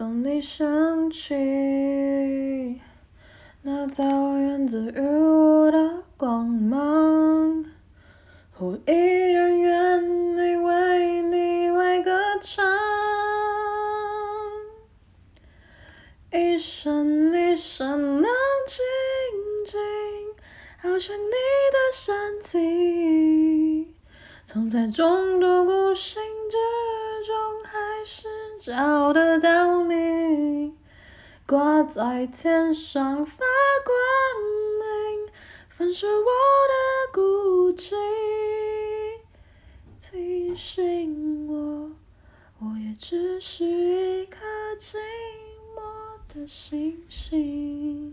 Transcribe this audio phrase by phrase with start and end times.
[0.00, 2.80] 等你升起，
[3.60, 7.66] 那在我源自于我的光芒，
[8.58, 12.64] 我依然愿意为你来歌唱。
[16.32, 17.86] 一闪一闪
[18.22, 18.32] 亮
[18.66, 18.78] 晶
[19.66, 19.78] 晶，
[20.78, 21.30] 好像你
[21.74, 23.94] 的身体，
[24.44, 26.56] 藏在众多孤星之
[27.26, 28.26] 中，还是
[28.58, 29.89] 找得到你。
[31.50, 33.42] 挂在天上发
[33.84, 33.92] 光
[34.78, 35.32] 明，
[35.68, 37.96] 反射我的孤寂，
[39.98, 41.90] 提醒我，
[42.60, 44.38] 我也只是一颗
[44.78, 44.98] 寂
[45.74, 48.09] 寞的星星。